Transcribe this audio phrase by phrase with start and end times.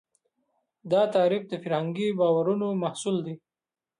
[0.91, 3.35] دا تعریف د فرهنګي باورونو محصول دی.